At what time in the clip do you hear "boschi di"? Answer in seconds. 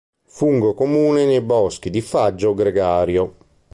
1.41-2.01